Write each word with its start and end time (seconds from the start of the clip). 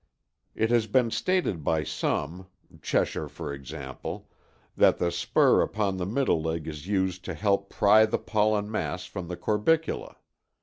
It 0.55 0.71
has 0.71 0.87
been 0.87 1.11
stated 1.11 1.63
by 1.63 1.83
some 1.83 2.47
(Cheshire, 2.81 3.27
for 3.29 3.53
example) 3.53 4.27
that 4.75 4.97
the 4.97 5.11
spur 5.11 5.61
upon 5.61 5.97
the 5.97 6.07
middle 6.07 6.41
leg 6.41 6.67
is 6.67 6.87
used 6.87 7.23
to 7.25 7.35
help 7.35 7.69
pry 7.69 8.07
the 8.07 8.17
pollen 8.17 8.71
mass 8.71 9.05
from 9.05 9.27
the 9.27 9.37
corbicula. 9.37 10.15